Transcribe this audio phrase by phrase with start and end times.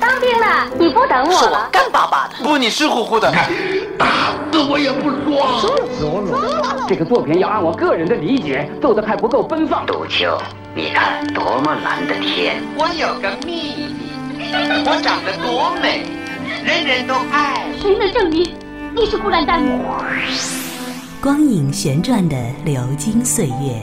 [0.00, 0.46] 当兵的，
[0.78, 1.68] 你不等我是我了？
[1.70, 2.42] 干巴巴的。
[2.42, 3.30] 不，你湿乎乎的。
[3.98, 5.26] 打死我也不说。
[6.88, 9.84] 这个作品要按我个人的理解做的还不够奔放。
[9.84, 10.38] 杜秋，
[10.74, 12.62] 你看多么蓝的天！
[12.78, 13.94] 我有个秘
[14.38, 14.52] 密，
[14.86, 16.06] 我长得多美，
[16.64, 17.66] 人人都爱。
[17.78, 18.56] 谁能证明
[18.94, 19.60] 你是孤兰丹？
[21.20, 23.82] 光影旋转的流金岁月，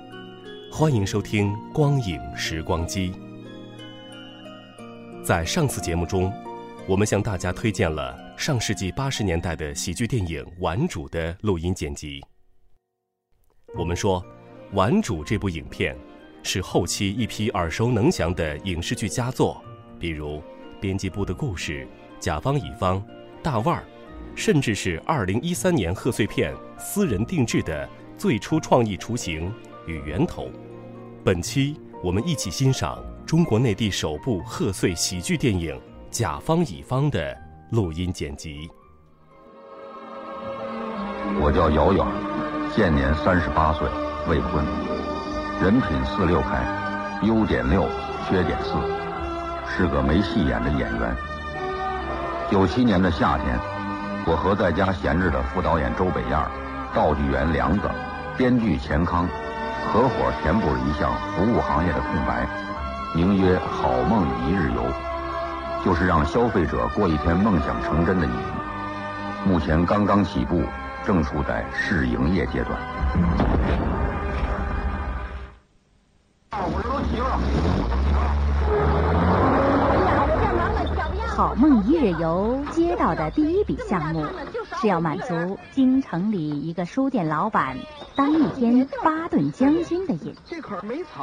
[0.73, 3.11] 欢迎收听《光影时光机》。
[5.21, 6.31] 在上次节目中，
[6.87, 12.23] 我们向大家推荐了上世纪八十年代的喜剧电影《顽主》的录音剪辑。
[13.75, 14.21] 我们说，
[14.71, 15.95] 《顽主》这部影片
[16.41, 19.61] 是后期一批耳熟能详的影视剧佳作，
[19.99, 20.37] 比如
[20.79, 21.81] 《编辑部的故事》
[22.17, 22.97] 《甲方乙方》
[23.43, 23.81] 《大腕儿》。
[24.33, 29.53] 甚至是二零一三年贺岁片私人定制的最初创意雏形
[29.85, 30.49] 与源头。
[31.23, 35.75] 本期我们一起欣赏中国内地首部贺岁喜剧电影
[36.09, 37.37] 《甲方乙方》的
[37.69, 38.67] 录音剪辑。
[41.39, 42.03] 我叫姚远，
[42.73, 43.87] 现年三十八岁，
[44.27, 44.65] 未婚，
[45.61, 46.65] 人品四六开，
[47.21, 47.87] 优点六，
[48.27, 48.73] 缺点四，
[49.69, 51.15] 是个没戏演的演员。
[52.49, 53.59] 九七年的夏天。
[54.23, 56.51] 我和在家闲着的副导演周北燕、
[56.93, 57.89] 道具员梁子、
[58.37, 59.27] 编剧钱康，
[59.87, 62.47] 合伙填补了一项服务行业的空白，
[63.13, 64.83] 名曰“好梦一日游”，
[65.83, 69.49] 就是让消费者过一天梦想成真的意义。
[69.49, 70.63] 目前刚刚起步，
[71.05, 72.79] 正处在试营业阶段。
[81.27, 84.25] 好梦一日游接到的第一笔项目，
[84.79, 87.75] 是要满足京城里一个书店老板
[88.15, 90.35] 当一天巴顿将军的瘾。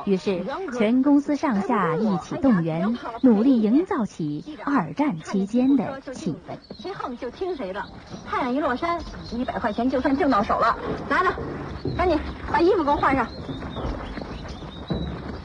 [0.05, 0.45] 于是，
[0.77, 6.57] 全公司上下一起动员，努力营造起二战期间的气氛。
[6.81, 7.85] 谁横就听谁的，
[8.27, 8.99] 太阳一落山，
[9.33, 10.77] 一百块钱就算挣到手了。
[11.09, 11.31] 拿着，
[11.97, 12.19] 赶紧
[12.51, 13.27] 把衣服给我换上。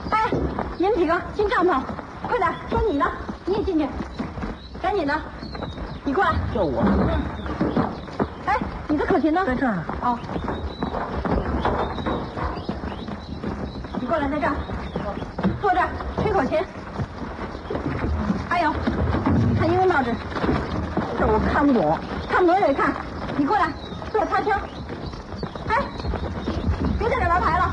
[0.10, 0.32] 哎，
[0.78, 1.82] 你们几个进帐篷，
[2.24, 3.06] 快点，说你呢，
[3.46, 3.88] 你也进去。
[4.82, 5.22] 赶紧的，
[6.04, 6.32] 你过来。
[6.54, 6.84] 叫我。
[8.46, 9.44] 哎，你的口琴呢？
[9.46, 9.86] 在这儿呢。
[10.02, 10.18] 哦。
[14.00, 14.54] 你过来，在这儿，
[15.62, 15.88] 坐这儿
[16.22, 16.60] 吹口琴。
[18.50, 18.72] 还有，
[19.58, 20.14] 看英文报纸，
[21.18, 21.98] 这我看不懂，
[22.30, 22.94] 看不懂也得看。
[23.38, 23.72] 你过来，
[24.12, 24.60] 做擦枪。
[25.68, 25.78] 哎，
[27.00, 27.72] 别在这玩牌了，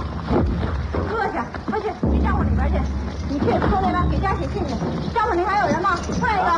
[1.11, 2.81] 坐下，快去进帐篷里边去。
[3.29, 4.75] 你去坐那边给家写信去。
[5.13, 5.97] 帐篷里还有人吗？
[6.21, 6.51] 换一个。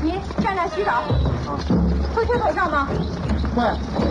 [0.00, 1.02] 你站那洗澡，
[2.14, 2.88] 会吹口哨吗？
[3.56, 4.07] 会。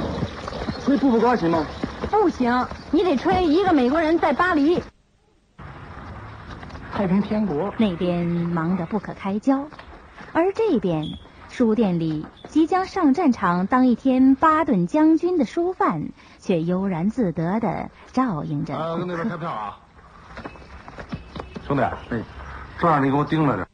[0.88, 1.66] 吹步步高行吗？
[2.10, 4.82] 不行，你得吹一个美国人在巴黎。
[6.94, 9.68] 太平天国那边忙得不可开交，
[10.32, 11.04] 而这边
[11.50, 18.74] 书店里即将上战场当一天巴顿将军的书贩，却悠然自得的照应着。
[18.74, 19.78] 啊，跟那边开票啊！
[21.68, 22.24] 兄弟，哎，
[22.80, 23.68] 这样你给我盯着点。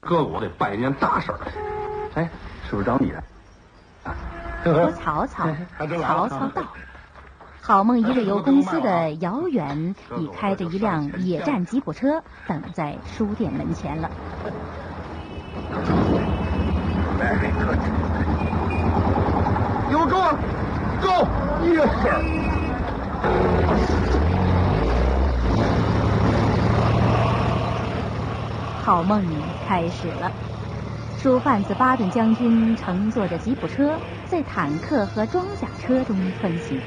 [0.00, 1.38] 哥，我得办一件大事儿。
[2.14, 2.28] 哎，
[2.68, 3.22] 是不是找你的？
[4.72, 5.48] 我曹操，
[6.02, 6.62] 曹操到。
[7.60, 14.10] 好梦一日游公司的姚远 已开着一辆野战吉普车等在书店门前了。
[19.88, 20.20] 给我 go
[21.02, 21.26] go
[21.64, 22.46] yes sir。
[28.84, 29.24] 好梦
[29.66, 30.30] 开始了。
[31.22, 36.80] 书贩子巴顿将军乘坐着吉普车，在坦克和装甲车中穿行。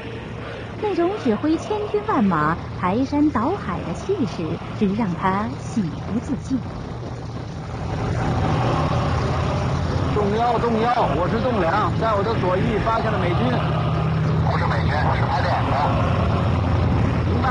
[0.81, 4.47] 那种指挥千军万马、排山倒海的气势，
[4.79, 6.57] 只让他喜不自禁。
[10.13, 13.37] 重要重要，我是栋梁，在我的左翼发现了美军。
[14.49, 15.75] 不是美军，我是拍电影的。
[17.29, 17.47] 明白。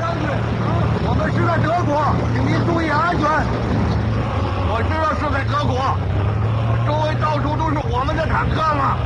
[0.00, 0.22] 将军，
[1.04, 3.26] 我们是在德国，请您注意安全。
[4.68, 5.76] 我知道是在德国，
[6.86, 8.96] 周围到处都是我们的坦克嘛。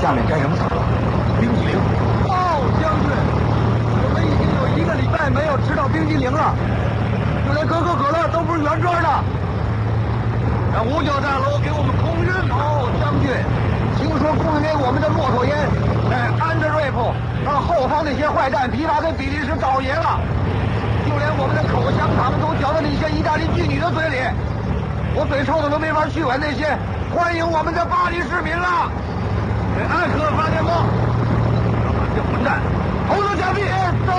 [0.00, 0.76] 下面该什么坦克
[1.40, 1.76] 冰激凌。
[2.28, 3.12] 哦，将军，
[4.00, 6.54] 我们已经有一个礼拜没有吃到冰激凌了，
[7.46, 9.08] 就连可口可乐都不是原装的。
[10.72, 12.30] 让五角大楼给我们空运。
[12.48, 13.28] 哦，将军，
[14.20, 15.56] 说供应给我们的骆驼烟，
[16.12, 17.08] 哎，安德瑞普
[17.42, 20.20] 让后方那些坏蛋疲乏跟比利时倒爷了，
[21.08, 24.20] 就连我们的口香糖都嚼到那些意大利妓女的嘴里，
[25.16, 26.68] 我嘴臭的都没法去吻那些
[27.08, 28.92] 欢迎我们的巴黎市民了。
[29.88, 30.84] 艾克发电报，
[32.12, 32.60] 这混蛋，
[33.08, 33.64] 头头假币，
[34.04, 34.12] 这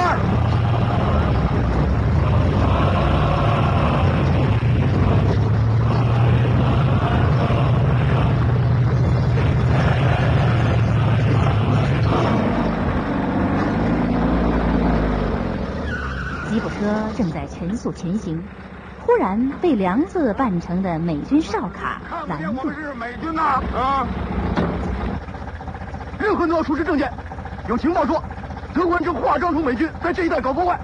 [16.81, 18.43] 车正在全速前行，
[19.05, 22.55] 忽然被梁子扮成的美军哨卡拦住。
[22.57, 23.61] 我们是美军呐！
[23.77, 24.07] 啊！
[26.17, 27.13] 任何人都要出示证件。
[27.67, 28.23] 有情报说，
[28.73, 30.79] 德国人正化妆成美军，在这一带搞破坏。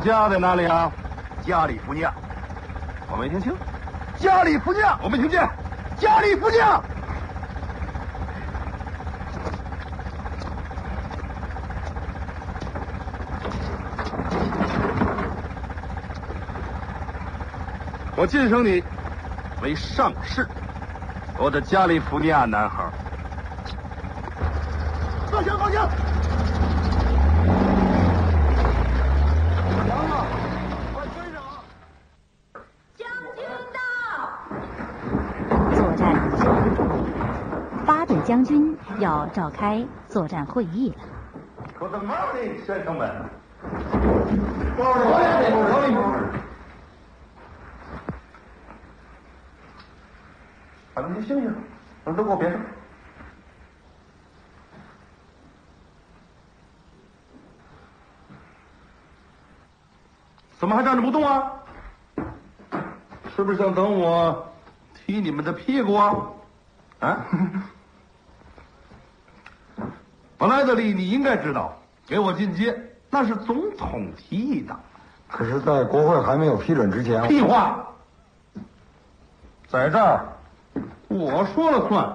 [0.00, 0.90] 家在哪里啊？
[1.42, 2.12] 加利福尼亚。
[3.10, 3.54] 我没听清。
[4.18, 5.48] 加利福尼亚，我没听见。
[5.96, 6.80] 加利福尼亚。
[18.16, 18.82] 我晋升你
[19.62, 20.46] 为上士，
[21.38, 22.84] 我的加利福尼亚男孩。
[25.30, 25.58] 放枪！
[25.58, 25.88] 放枪！
[29.86, 30.26] 娘啊，
[30.92, 31.40] 快追上！
[32.98, 33.40] 将军
[33.72, 33.78] 到！
[35.74, 36.78] 作战指挥部，
[37.86, 38.76] 巴顿将军
[39.28, 40.96] 召开作战会议了。
[41.78, 43.10] Good morning, gentlemen.
[44.76, 45.94] Morning.
[50.92, 51.54] 把那些星星
[52.04, 52.60] 都给我别上。
[60.58, 61.52] 怎么还站着不动啊？
[63.34, 64.52] 是不是想等我
[64.92, 66.14] 踢你们的屁股啊？
[66.98, 67.24] 啊？
[70.40, 71.76] 本来的利，你应该知道，
[72.06, 72.74] 给我进阶
[73.10, 74.74] 那是总统提议的。
[75.28, 77.86] 可是，在国会还没有批准之前，屁话！
[79.68, 80.24] 在这儿，
[81.08, 82.10] 我说了算。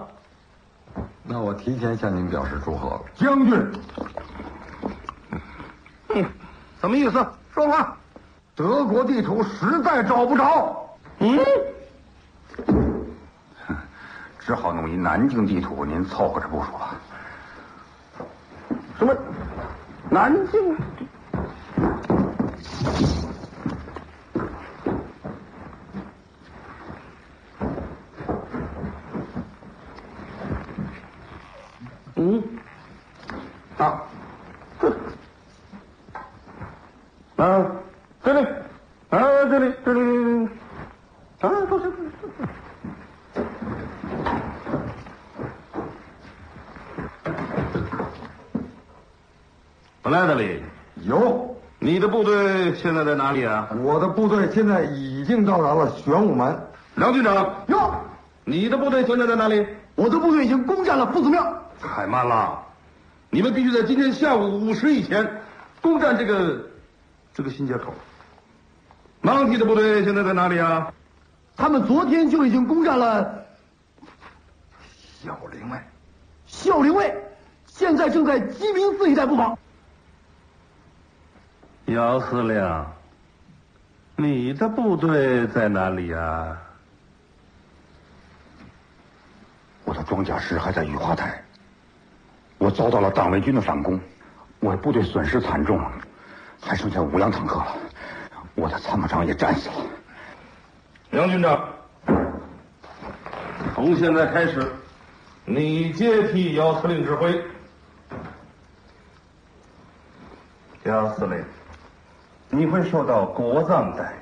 [1.21, 3.71] 那我提前向您表示祝贺了，将军。
[6.09, 6.25] 嗯，
[6.81, 7.23] 什么意思？
[7.53, 7.95] 说话。
[8.55, 10.97] 德国地图实在找不着。
[11.19, 11.39] 嗯。
[14.39, 16.95] 只好弄一南京地图，您凑合着部署了。
[18.97, 19.13] 什么？
[20.09, 20.77] 南京？
[32.17, 32.41] 嗯，
[33.77, 34.01] 啊，
[34.79, 34.89] 这，
[37.35, 37.71] 啊，
[38.23, 38.47] 这里，
[39.09, 39.19] 啊，
[39.49, 40.49] 这里，这里，
[41.41, 41.91] 啊，都是。
[50.01, 50.63] 布莱德利，
[51.03, 51.53] 有。
[51.79, 53.67] 你的部队现在在哪里啊？
[53.81, 56.55] 我的部队现在已经到达了玄武门。
[56.93, 57.91] 梁军长，哟。
[58.43, 59.65] 你的部队现在在哪里？
[59.95, 61.43] 我的部队已经攻占了夫子庙。
[61.81, 62.63] 太慢了，
[63.31, 65.41] 你们必须在今天下午五时以前
[65.81, 66.67] 攻占这个
[67.33, 67.91] 这个新街口。
[69.21, 70.93] 芒提的部队现在在哪里啊？
[71.55, 73.43] 他们昨天就已经攻占了
[75.23, 75.79] 小陵卫。
[76.45, 77.11] 小陵卫
[77.65, 79.57] 现在正在鸡鸣寺一带布防。
[81.85, 82.85] 姚司令，
[84.17, 86.57] 你的部队在哪里啊？
[89.83, 91.43] 我的装甲师还在雨花台，
[92.57, 93.99] 我遭到了党卫军的反攻，
[94.59, 95.79] 我的部队损失惨重，
[96.61, 97.75] 还剩下五辆坦克了，
[98.55, 99.75] 我的参谋长也战死了。
[101.11, 101.69] 梁军长，
[103.75, 104.71] 从现在开始，
[105.43, 107.45] 你接替姚司令指挥。
[110.83, 111.43] 姚司令，
[112.55, 114.15] 你会受到国葬待遇，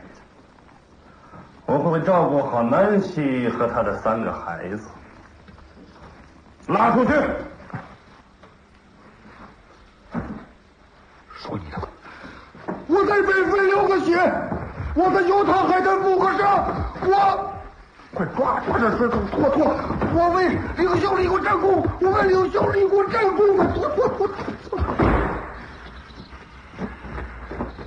[1.68, 4.88] 我会照顾好南希和他的三个孩子。
[6.66, 7.12] 拉出去！
[11.36, 11.88] 说你的吧。
[12.88, 14.18] 我在北非流过血，
[14.96, 16.66] 我在犹他海滩负过伤，
[17.02, 17.54] 我
[18.16, 19.76] 快抓抓这水桶，拖拖！
[20.16, 24.28] 我为刘秀立过战功，我为刘秀立过战功，快拖拖拖！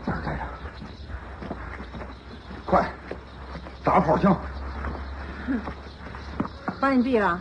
[0.04, 0.46] 这儿带上，
[2.66, 2.88] 快
[4.06, 4.40] 打炮枪！
[6.80, 7.40] 把你毙了！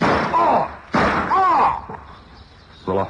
[0.00, 1.82] 啊啊！
[2.84, 3.08] 死了。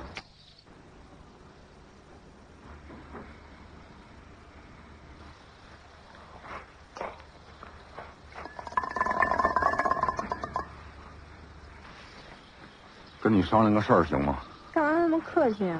[13.21, 14.38] 跟你商量个事儿行吗？
[14.73, 15.79] 干嘛那么客气啊？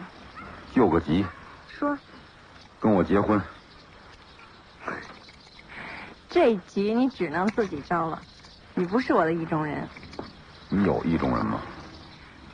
[0.75, 1.25] 救个急，
[1.67, 1.97] 说，
[2.79, 3.41] 跟我结婚。
[6.33, 8.19] 这集你只能自己招了，
[8.75, 9.87] 你不是我的意中人。
[10.71, 11.59] 你有意中人吗？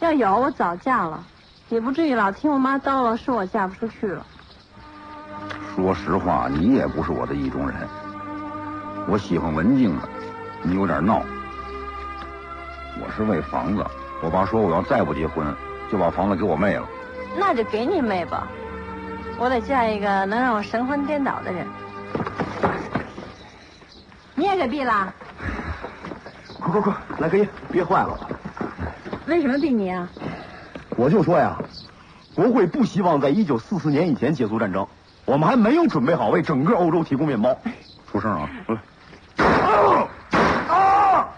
[0.01, 1.25] 要有我早嫁了，
[1.69, 4.27] 也不至于老听我妈叨叨说我嫁不出去了。
[5.77, 7.89] 说实话，你也不是我的意中人。
[9.07, 10.09] 我喜欢文静的，
[10.65, 11.23] 你有点闹。
[13.01, 13.87] 我是为房子，
[14.25, 15.47] 我爸说我要再不结婚，
[15.89, 16.85] 就把房子给我妹了。
[17.39, 18.49] 那就给你妹吧，
[19.39, 21.65] 我得嫁一个能让我神魂颠倒的人。
[24.49, 25.13] 你也给毙了？
[26.59, 28.19] 快快快，来根烟，憋坏了。
[29.27, 30.09] 为什么毙你啊？
[30.97, 31.59] 我就说呀，
[32.35, 34.87] 国会不希望在一九四四年以前结束战争，
[35.27, 37.55] 我们还没有准备好为整个欧洲提供面包。
[38.11, 38.49] 出声啊！
[39.37, 40.09] 啊
[40.75, 41.29] 啊！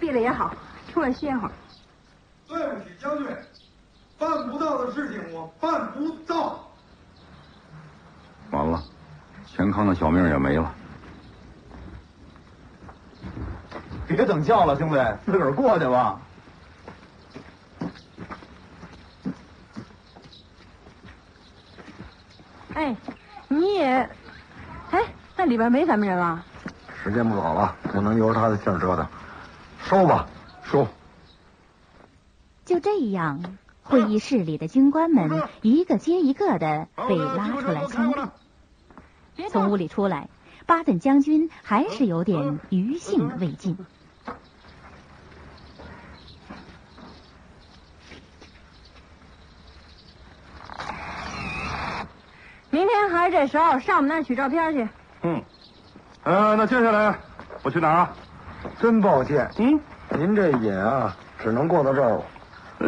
[0.00, 0.52] 毙了也好，
[0.92, 1.52] 出来歇会儿。
[2.48, 3.28] 对不起，将军，
[4.18, 6.58] 办不到的事情我办不到。
[8.50, 8.82] 完了，
[9.46, 10.74] 钱康的小命也没了。
[14.24, 16.18] 别等叫了，兄弟， 自个儿过去吧。
[22.72, 22.96] 哎，
[23.48, 24.08] 你也，
[24.90, 25.04] 哎，
[25.36, 26.42] 那里边没咱们人了。
[27.02, 29.06] 时间不早了，不能由着他的劲儿折腾。
[29.82, 30.26] 收吧，
[30.62, 30.88] 收。
[32.64, 38.30] 就这样，会议室里的军官们一个接一个的被拉出来枪毙。
[39.50, 40.30] 从屋里出来，
[40.64, 43.76] 巴顿将军还是有点余兴未尽。
[52.70, 54.88] 明天还是这时候上我们那儿取照片去。
[55.24, 55.42] 嗯，
[56.22, 57.12] 呃，那接下来
[57.64, 58.12] 我去哪儿啊？
[58.80, 59.80] 真抱歉，嗯，
[60.16, 62.22] 您这瘾啊，只能过到这儿了。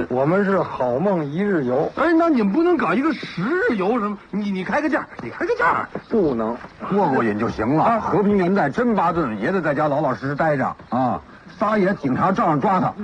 [0.08, 1.90] 我们是好梦一日游。
[1.96, 4.16] 哎，那你们不能搞一个十日游什么？
[4.30, 6.56] 你你开个价，你开个价，不能
[6.90, 8.00] 过过瘾就行了。
[8.00, 11.20] 和平年代真巴顿也得在家老老实实待着啊！
[11.58, 12.94] 撒野，警察照样抓他。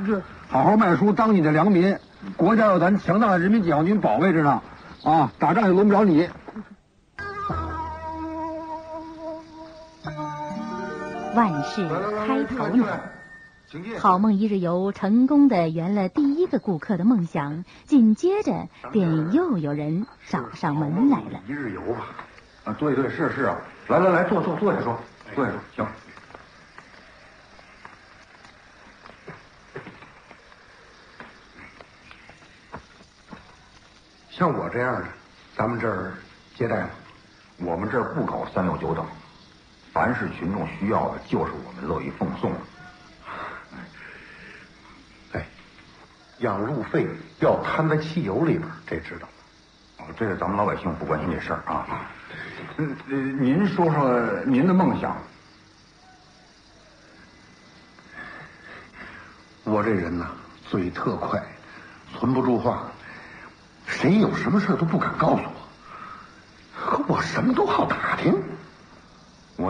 [0.49, 1.99] 好好卖书，当你的良民。
[2.37, 4.63] 国家有咱强大的人民解放军保卫着呢，
[5.03, 6.29] 啊，打仗也轮不着你。
[11.35, 11.89] 万事
[12.27, 13.13] 开头难。
[13.99, 21.41] 好梦一日游成功的圆了第一个顾客的梦想，紧接着便又有人找上门来了。
[21.49, 22.09] 一日游吧，
[22.65, 23.57] 啊，对对是是啊，
[23.89, 25.01] 来来来，坐坐坐下说，
[25.35, 25.87] 坐下说，行。
[34.31, 35.07] 像我这样的，
[35.57, 36.13] 咱们这儿
[36.55, 36.91] 接待吗？
[37.59, 39.07] 我们这儿不搞三六九等，
[39.93, 42.59] 凡是群众需要的，就是我们乐意奉送的。
[45.33, 45.47] 哎，
[46.39, 47.07] 养路费
[47.41, 49.33] 要摊在汽油里边，这知道吗？
[49.99, 51.87] 哦，这是咱们老百姓不关心这事儿啊。
[52.79, 55.17] 嗯呃，您说说您的梦想。
[59.65, 60.31] 我这人呐，
[60.69, 61.41] 嘴特快，
[62.15, 62.91] 存不住话，
[63.87, 65.53] 谁有什么事都不敢告诉我，
[66.81, 68.35] 可我什么都好打听。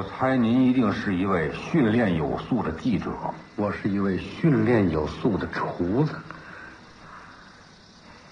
[0.02, 3.12] 我猜您一定是一位训练有素的记者。
[3.54, 6.12] 我是一位训练有素的厨子。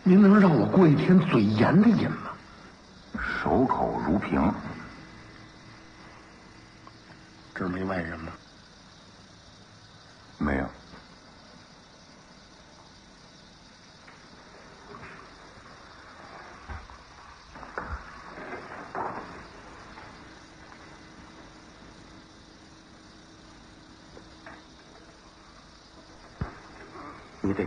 [0.02, 2.32] 您能让我过一天嘴严的瘾吗？
[3.40, 4.52] 守口如瓶。
[7.54, 8.32] 这儿没外人吗？
[10.38, 10.66] 没有。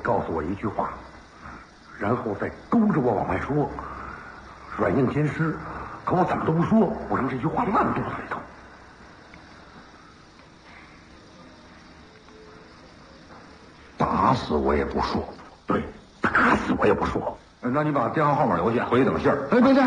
[0.04, 0.90] 告诉我一句话，
[1.98, 3.70] 然后再勾着我往外说，
[4.78, 5.58] 软硬兼施。
[6.04, 8.38] 可我怎么都不说，我让这句话烂肚子里头。
[13.98, 15.24] 打死我也不说。
[15.66, 15.82] 对，
[16.20, 17.38] 打死我也不说。
[17.62, 19.48] 那你把电话号码留下，回去等信儿。
[19.52, 19.82] 哎，别介，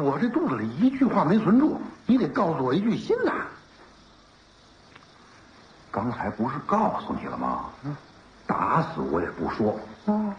[0.00, 3.32] 我这肚子里一句话没存住，你得告诉我一句新的。
[5.90, 7.66] 刚才不是告诉你了吗？
[8.46, 9.78] 打死我也不说。
[10.06, 10.34] 哦，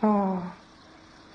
[0.00, 0.42] 哦，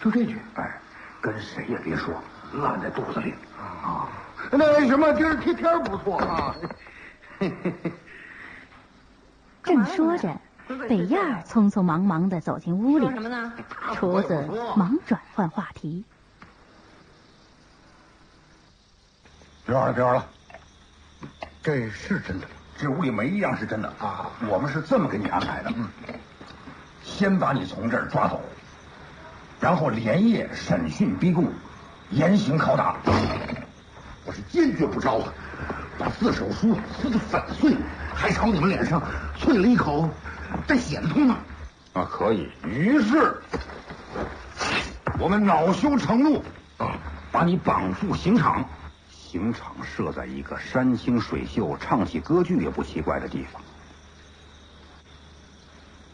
[0.01, 0.79] 就这句，哎，
[1.22, 2.13] 跟谁也别说，
[2.53, 4.10] 烂在肚子里啊。
[4.51, 6.56] 那什么，今儿天天不错啊。
[9.63, 10.34] 正说着，
[10.88, 13.10] 北燕儿匆匆忙忙的走进屋里。
[13.10, 13.53] 什么呢？
[13.94, 16.03] 厨子忙转换话题。
[19.65, 20.25] 别玩了，别玩了，
[21.62, 24.29] 这是真的，这屋里没一样是真的啊！
[24.48, 25.88] 我们是这么给你安排的，嗯，
[27.03, 28.39] 先把你从这儿抓走，
[29.60, 31.51] 然后连夜审讯逼供，
[32.12, 32.98] 严刑拷打。
[34.25, 35.34] 我是坚决不招啊！
[35.98, 37.75] 把自首书撕得粉碎，
[38.13, 39.01] 还朝你们脸上
[39.39, 40.07] 啐了一口，
[40.67, 41.38] 这血得通吗？
[41.93, 42.48] 啊，可以。
[42.63, 43.41] 于是，
[45.17, 46.43] 我们恼羞成怒
[46.77, 46.91] 啊，
[47.31, 48.63] 把你绑赴刑场。
[49.29, 53.62] 刑场设在一个山清水秀、唱起歌剧也不奇怪的地方。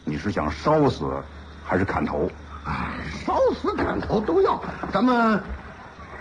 [0.04, 1.22] 你是想烧死，
[1.64, 2.28] 还是砍头？
[2.64, 2.92] 啊，
[3.24, 4.60] 烧死砍头都要。
[4.92, 5.40] 咱们，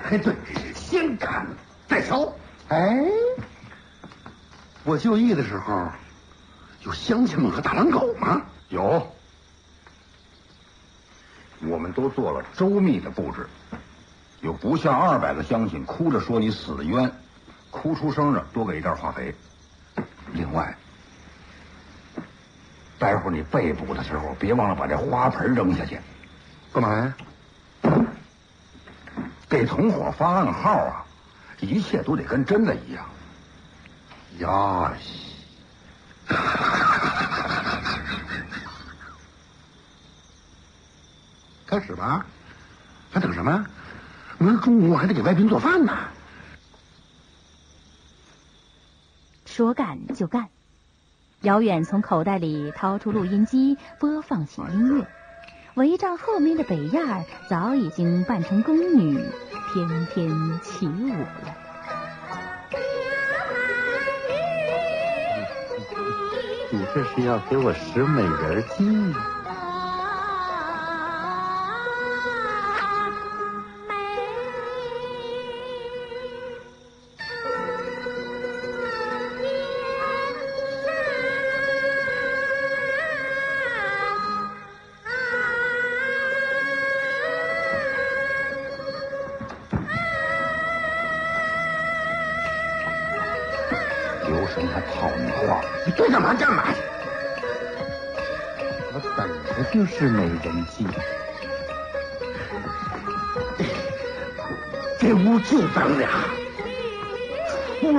[0.03, 0.35] 哎，对，
[0.75, 1.47] 先砍
[1.87, 2.31] 再烧。
[2.67, 3.03] 哎，
[4.83, 5.89] 我就义的时候，
[6.81, 8.39] 有乡亲们和大狼狗吗？
[8.69, 9.11] 有，
[11.61, 13.47] 我们都做了周密的布置。
[14.43, 17.09] 有不下二百个乡亲哭着说你死的冤，
[17.71, 19.33] 哭出声的多给一袋化肥。
[20.33, 20.75] 另外，
[22.99, 25.97] 待会儿你被捕的时候，别忘了把这花盆扔下去。
[26.73, 27.13] 干嘛呀？
[29.47, 31.05] 给同伙发暗号啊！
[31.61, 33.05] 一切都得跟真的一样。
[34.39, 35.37] 呀西！
[41.65, 42.25] 开始吧，
[43.09, 43.65] 还等什么？
[44.43, 45.97] 明儿中午我还得给外宾做饭呢。
[49.45, 50.49] 说干就干，
[51.43, 55.07] 姚远从口袋里掏出录音机，播放起音乐。
[55.75, 59.17] 围帐后面的北燕儿早已经扮成宫女，
[59.71, 61.55] 翩翩起舞了。
[66.69, 69.32] 你这是要给我使美人计？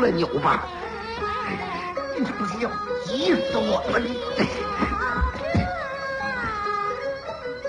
[0.04, 0.62] 出来扭吧！
[2.18, 2.68] 你这不是要
[3.04, 3.98] 急死我吗？
[3.98, 4.14] 你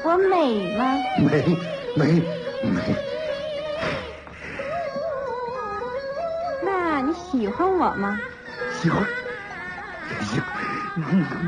[0.03, 0.97] 我美吗？
[1.17, 1.57] 美
[1.95, 2.21] 美
[2.61, 2.95] 美，
[6.61, 8.19] 那你喜欢我吗？
[8.81, 9.01] 喜欢。
[10.21, 10.43] 行，
[10.95, 11.03] 你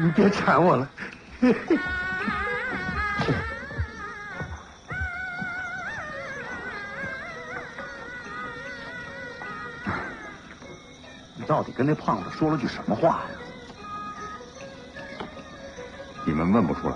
[0.06, 0.90] 你别缠我了。
[11.48, 13.26] 到底跟那胖子说了句什么话呀？
[16.26, 16.96] 你们问不出来。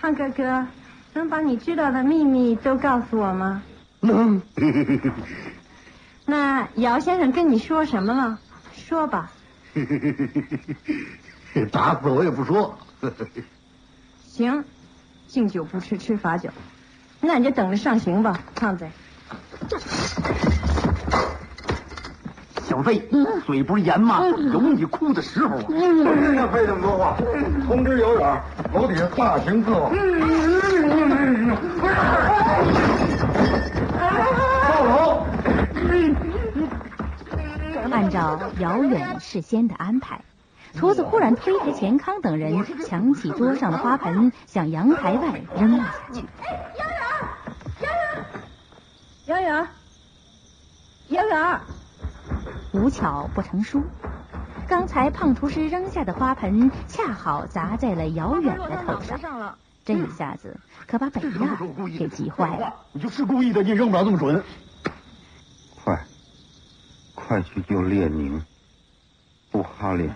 [0.00, 0.66] 胖哥哥，
[1.12, 3.62] 能把你知道的秘密都告诉我吗？
[4.00, 4.40] 能。
[6.24, 8.38] 那姚先生跟你说什么了？
[8.72, 9.30] 说吧。
[11.70, 12.78] 打死我也不说。
[14.26, 14.64] 行，
[15.26, 16.50] 敬酒不吃吃罚酒，
[17.20, 18.86] 那你就等着上刑吧，胖子。
[22.64, 23.08] 小费，
[23.46, 24.20] 嘴不是严吗？
[24.52, 25.64] 有你哭的时候啊！
[26.34, 27.16] 那费这么多话，
[27.66, 28.42] 通知姚远，
[28.74, 29.90] 楼底下大刑伺候。
[34.68, 35.26] 报楼。
[37.90, 40.20] 按照姚远事先的安排，
[40.74, 46.24] 厨子忽然推开钱康等人，抢起桌上的花盆，向阳台外扔了下去。
[49.26, 49.66] 姚远，
[51.08, 51.60] 姚远，
[52.72, 53.82] 无巧不成书，
[54.66, 61.58] 刚才胖厨师扔下的花盆恰好砸在了姚远的头上，这一下子可把北亚
[61.98, 62.74] 给急坏了。
[62.92, 64.42] 你就是故意的，你扔不了这么准。
[67.28, 68.42] 快去救列宁
[69.50, 70.10] 布哈列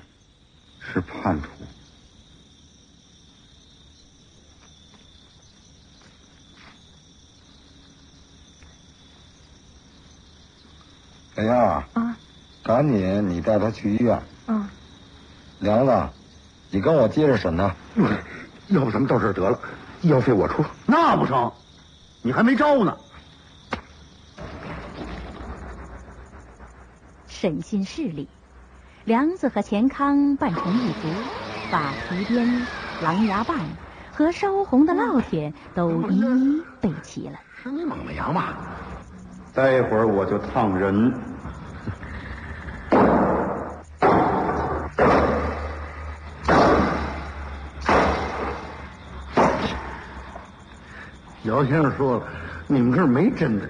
[0.80, 1.48] 是叛徒。
[11.36, 12.16] 小呀啊。
[12.62, 14.16] 赶紧你带他去医院。
[14.46, 14.70] 啊。
[15.58, 16.08] 梁子
[16.70, 17.76] 你跟我接着审他
[18.68, 19.60] 要不咱们到这儿得了
[20.00, 21.52] 医药费我出那不成
[22.22, 22.96] 你还没招呢。
[27.42, 28.28] 审讯室里，
[29.04, 31.08] 梁子和钱康扮成一族，
[31.72, 32.68] 把皮鞭、
[33.00, 33.58] 狼牙棒
[34.12, 37.40] 和烧红的烙铁都一一备齐了。
[37.60, 38.54] 是你猛的羊吧？
[39.52, 41.12] 待会儿我就烫人。
[51.42, 52.22] 姚先生说了，
[52.68, 53.68] 你们这儿没真的，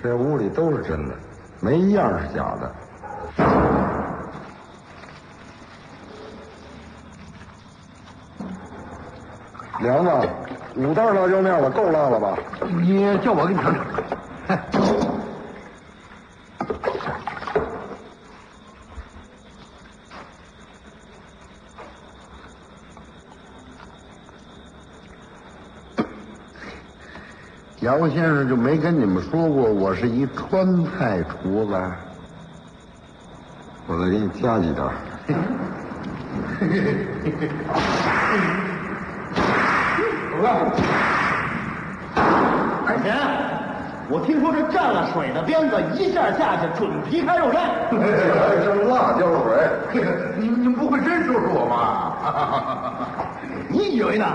[0.00, 1.16] 这屋里都是真的，
[1.58, 2.72] 没一样是假的。
[9.80, 10.10] 梁子，
[10.76, 12.36] 五袋辣椒面了，够辣了吧？
[12.82, 13.86] 你叫我给你尝尝。
[27.80, 31.74] 姚先生就没跟你们说过我是一川菜厨子？
[33.86, 34.82] 我再给你加几袋。
[40.46, 40.70] 二
[43.02, 43.16] 钱，
[44.08, 47.58] 我听说这蘸了水的鞭子一下下去准皮开肉绽。
[47.92, 47.96] 还
[48.64, 49.68] 剩辣椒水，
[50.36, 53.06] 你你们不会真说是我吧？
[53.68, 54.26] 你以为呢？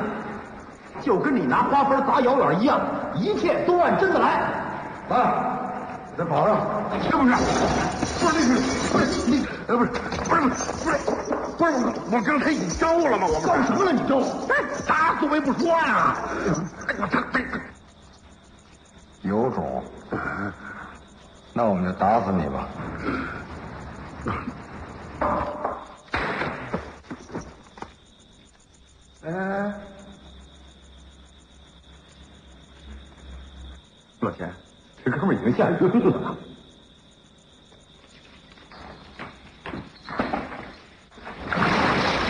[1.02, 2.80] 就跟你拿花盆砸摇篮一样，
[3.15, 4.41] 一切都按真的来。
[5.10, 5.58] 啊，
[6.18, 6.58] 再跑上，
[7.02, 7.36] 是不是？
[8.22, 8.54] 不是那是
[8.94, 9.46] 不是你？
[9.68, 9.89] 呃，不是
[10.30, 10.41] 不是
[10.84, 10.98] 不是
[11.58, 13.28] 不是我我刚才已招了吗？
[13.28, 13.91] 我招什么了？
[13.91, 14.22] 你招？
[14.86, 16.18] 打死我也不说呀！
[16.88, 17.39] 哎我这这
[19.22, 19.84] 有种，
[21.54, 22.68] 那我们就打死你吧。
[29.24, 29.74] 哎，
[34.20, 34.54] 老钱，
[35.04, 36.38] 这哥们已经吓晕了。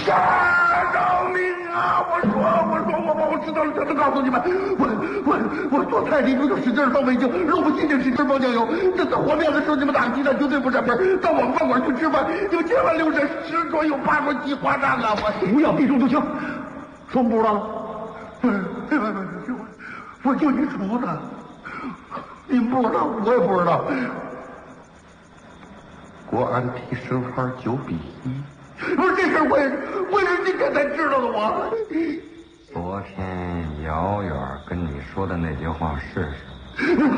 [0.08, 0.94] 呀！
[0.94, 1.42] 饶命
[1.74, 2.06] 啊！
[2.08, 4.40] 我说，我说，我我我知道了，真的告诉你们，
[4.78, 4.86] 我
[6.16, 8.66] 我我做菜的就使劲放味精，肉不新鲜使劲包酱油。
[8.96, 10.98] 这次和面的时候，你们打鸡蛋绝对不沾边。
[11.20, 15.14] 到我们饭馆去吃饭，你们千万留神，十桌有八桌鸡花蛋了。
[15.16, 16.22] 我不要避重就轻，
[17.12, 17.62] 说不知道了。
[18.40, 19.20] 不是，不不不，
[20.24, 21.08] 我我就一厨子，
[22.48, 23.84] 你们不知道，我也不知道。
[26.28, 28.96] 国安踢申花九比一。
[28.96, 29.78] 不是这事儿，我也是，
[30.12, 31.28] 我也是今天才知道的。
[31.28, 31.70] 我
[32.76, 34.34] 昨天姚远
[34.68, 36.30] 跟你说的那句话是
[36.76, 37.10] 什么？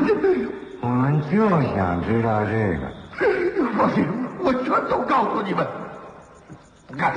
[0.80, 2.86] 我们就想知道这个。
[3.76, 4.06] 放心，
[4.38, 5.66] 我全都告诉你们。
[6.96, 7.12] 看，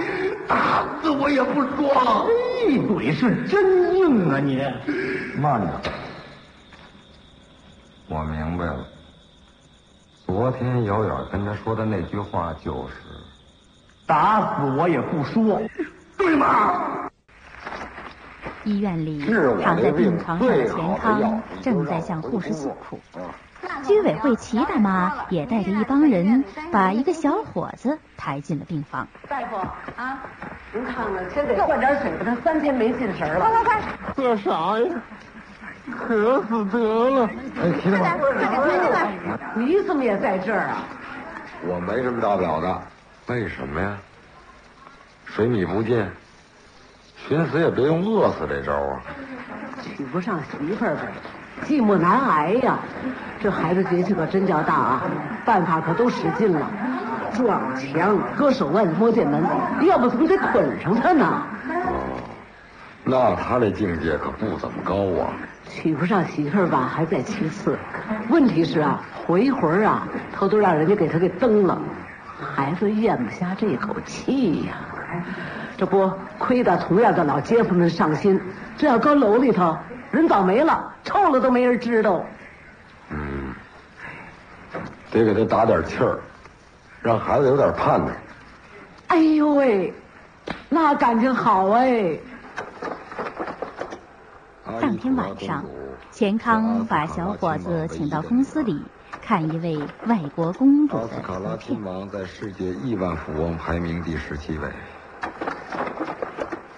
[0.47, 2.25] 打死我也不说了。
[2.67, 4.59] 一嘴是真硬啊你！
[5.39, 5.91] 慢着，
[8.07, 8.87] 我明白了。
[10.25, 12.95] 昨天姚远跟他说的那句话就是。
[14.07, 15.61] 打死我也不说，
[16.17, 17.00] 对吗？
[18.63, 19.19] 医院里
[19.63, 22.99] 躺在病床上的钱康正在向护士诉苦，
[23.83, 29.07] 居委会齐大妈也带着一帮人把一个小伙子抬进了病房。
[29.27, 29.55] 大夫
[29.95, 30.19] 啊，
[30.73, 33.39] 您看看，先得灌点水吧，他三天没进食了。
[33.39, 33.81] 快快快，
[34.15, 35.01] 这啥呀？
[35.97, 37.29] 渴死得了！
[37.59, 39.11] 哎，齐大妈，快点推进来！
[39.55, 40.83] 你怎么也在这儿啊？
[41.65, 42.81] 我没什么大不了的。
[43.27, 43.97] 为什么呀？
[45.25, 46.05] 水米不进，
[47.27, 49.01] 寻死也别用饿死这招啊！
[49.81, 51.01] 娶不上媳妇儿呗，
[51.65, 52.79] 寂寞难挨呀。
[53.39, 55.03] 这孩子脾气可真叫大啊，
[55.45, 56.69] 办法可都使尽了，
[57.33, 59.43] 撞墙、割手腕、摸剑门，
[59.81, 61.43] 要不怎么得捆上他呢？
[61.87, 62.19] 哦，
[63.03, 65.33] 那他这境界可不怎么高啊。
[65.69, 67.77] 娶不上媳妇儿吧，还在其次，
[68.29, 71.79] 问题是啊，回魂啊，他都让人家给他给蹬了。
[72.55, 74.73] 孩子咽不下这口气呀，
[75.81, 78.39] 这不亏得同样的老街坊们上心。
[78.77, 79.75] 这要搁楼里头，
[80.11, 82.23] 人早没了，臭了都没人知道。
[83.09, 83.51] 嗯，
[85.09, 86.19] 得给他打点气儿，
[87.01, 88.11] 让孩子有点盼头。
[89.07, 89.91] 哎呦喂，
[90.69, 92.15] 那感情好哎！
[94.79, 95.65] 当天晚上，
[96.11, 98.79] 钱康把小伙子请到公司里。
[99.19, 104.67] 看一位外国公主的奥斯卡拉亲王在世界亿万富翁排名第十七位。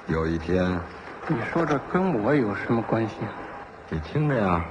[0.08, 0.78] 有一天，
[1.28, 3.16] 你说这跟我有什么关系？
[3.90, 4.62] 你听着呀，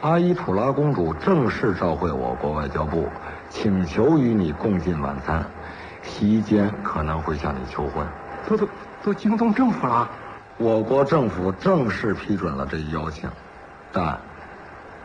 [0.00, 3.06] 阿依普拉公主正式召会我国外交部，
[3.50, 5.44] 请求与你共进晚餐，
[6.02, 8.06] 席间可能会向你求婚。
[8.48, 8.68] 都都
[9.02, 10.08] 都惊动政府了，
[10.56, 13.28] 我国政府正式批准了这一邀请，
[13.92, 14.18] 但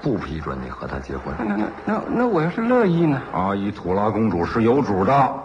[0.02, 1.36] 不批准你和他结婚。
[1.38, 3.22] 那那那那我要是乐意呢？
[3.34, 5.43] 阿依土拉公主是有主的。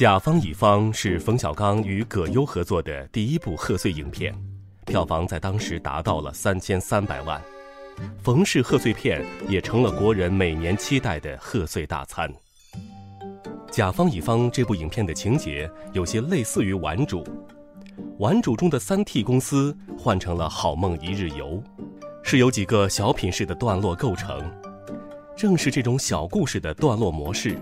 [0.00, 4.34] 甲方乙方是冯小刚与葛优合作的第一部贺岁影片，
[4.86, 7.38] 票房在当时达到了三千三百万。
[8.22, 12.32] 冯氏贺岁片也成了国人每年期待的贺岁大餐。
[13.70, 17.22] 甲方乙方这部影片的情节有些类似于《顽主》，
[18.20, 21.62] 《顽主》中的三 T 公司换成了好梦一日游，
[22.22, 24.50] 是由几个小品式的段落构成。
[25.36, 27.58] 正是这种小故事的段落模式，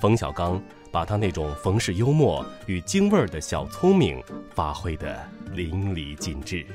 [0.00, 0.60] 冯小刚。
[0.90, 4.22] 把他那种逢世幽默与京味儿的小聪明
[4.54, 5.18] 发挥得
[5.52, 6.66] 淋漓尽致。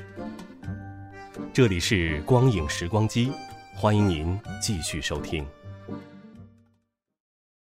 [1.52, 3.32] 这里是光影时光机，
[3.74, 5.46] 欢迎您继续收听。